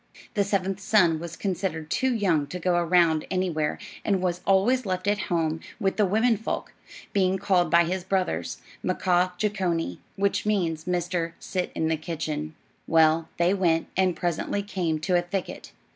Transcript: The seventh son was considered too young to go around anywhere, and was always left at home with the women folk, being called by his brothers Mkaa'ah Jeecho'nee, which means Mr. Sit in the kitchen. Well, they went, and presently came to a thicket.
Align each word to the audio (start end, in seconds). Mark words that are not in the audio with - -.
The 0.33 0.43
seventh 0.43 0.79
son 0.79 1.19
was 1.19 1.35
considered 1.37 1.91
too 1.91 2.11
young 2.11 2.47
to 2.47 2.57
go 2.57 2.73
around 2.75 3.23
anywhere, 3.29 3.77
and 4.03 4.19
was 4.19 4.41
always 4.47 4.83
left 4.83 5.05
at 5.05 5.29
home 5.29 5.59
with 5.79 5.97
the 5.97 6.07
women 6.07 6.37
folk, 6.37 6.73
being 7.13 7.37
called 7.37 7.69
by 7.69 7.83
his 7.83 8.03
brothers 8.03 8.57
Mkaa'ah 8.83 9.37
Jeecho'nee, 9.37 9.99
which 10.15 10.43
means 10.43 10.85
Mr. 10.85 11.33
Sit 11.39 11.71
in 11.75 11.87
the 11.87 11.97
kitchen. 11.97 12.55
Well, 12.87 13.29
they 13.37 13.53
went, 13.53 13.89
and 13.95 14.15
presently 14.15 14.63
came 14.63 14.97
to 15.01 15.15
a 15.17 15.21
thicket. 15.21 15.71